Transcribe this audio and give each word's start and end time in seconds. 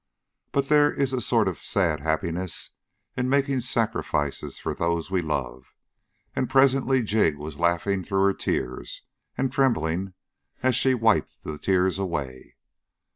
But 0.51 0.67
there 0.67 0.91
is 0.91 1.13
a 1.13 1.21
sort 1.21 1.47
of 1.47 1.59
sad 1.59 1.99
happiness 1.99 2.71
in 3.15 3.29
making 3.29 3.59
sacrifices 3.59 4.57
for 4.57 4.73
those 4.73 5.11
we 5.11 5.21
love, 5.21 5.75
and 6.35 6.49
presently 6.49 7.03
Jig 7.03 7.37
was 7.37 7.59
laughing 7.59 8.03
through 8.03 8.23
her 8.23 8.33
tears 8.33 9.03
and 9.37 9.51
trembling 9.51 10.15
as 10.63 10.75
she 10.75 10.95
wiped 10.95 11.43
the 11.43 11.59
tears 11.59 11.99
away. 11.99 12.55